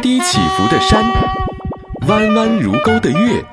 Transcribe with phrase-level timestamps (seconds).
[0.00, 1.04] 低起伏的山，
[2.08, 3.44] 弯弯如钩的月，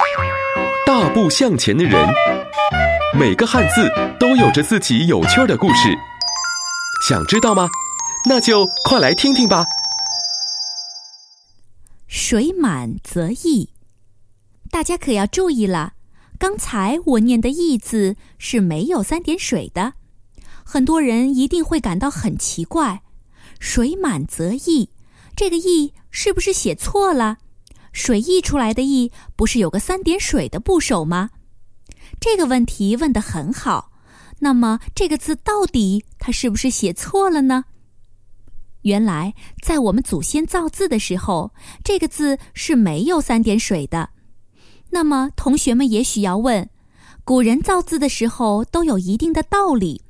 [0.86, 2.08] 大步向前的人，
[3.20, 5.94] 每个汉字都有着自己有趣的故事。
[7.06, 7.68] 想知道吗？
[8.30, 9.66] 那就快来听听吧。
[12.08, 13.72] 水满则溢，
[14.72, 15.94] 大家可要注意了。
[16.40, 19.94] 刚才我念的“溢”字是没有三点水的，
[20.64, 23.02] 很多人一定会感到很奇怪。
[23.60, 24.92] 水满则溢，
[25.36, 27.38] 这个“溢”是不是写错了？
[27.94, 31.30] 水溢出来的“溢”不是有个三点水的部首吗？
[32.20, 33.92] 这个问题问得很好。
[34.40, 37.66] 那么这个字到底它是不是写错了呢？
[38.82, 41.54] 原来在我们祖先造字的时候，
[41.84, 44.10] 这个字是没有三点水的。
[44.90, 46.68] 那么同学们也许要问：
[47.24, 50.02] 古人造字的时候都有一定的道理，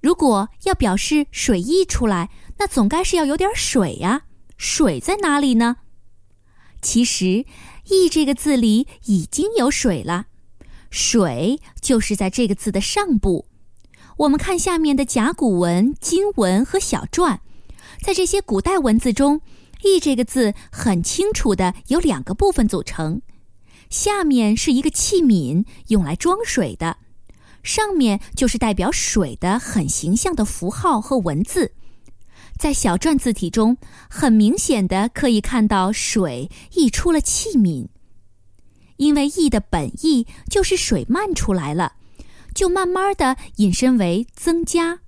[0.00, 4.22] 如果要表示水溢出来，那总该是要有点水呀。
[4.58, 5.76] 水在哪里呢？
[6.82, 7.46] 其实
[7.88, 10.26] “溢”这个字里已经有水了，
[10.90, 13.46] 水就是在这个字的上部。
[14.18, 17.38] 我们看下面的甲骨文、金文和小篆，
[18.02, 19.40] 在这些古代文字中
[19.84, 23.22] ，“义”这个字很清楚的由两个部分组成，
[23.88, 26.98] 下面是一个器皿，用来装水的，
[27.62, 31.74] 上面就是代表水的很形象的符号和文字。
[32.58, 33.76] 在小篆字体中，
[34.10, 37.86] 很明显的可以看到水溢出了器皿，
[38.96, 41.92] 因为“溢”的本意就是水漫出来了。
[42.54, 44.98] 就慢慢的引申为增加，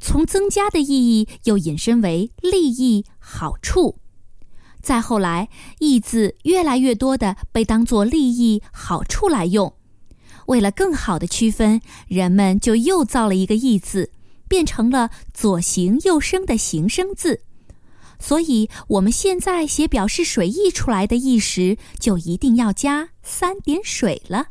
[0.00, 4.00] 从增加的意义又引申为利益、好处，
[4.82, 9.72] 再后来“义”字越来越多的被当作利益、好处来用。
[10.46, 14.10] 为了更好的区分，人们就又造了一个“义”字，
[14.48, 17.42] 变成了左形右声的形声字。
[18.18, 24.48] 所以，我们现在写表示水溢出来的溢时，就一定要加三点水了。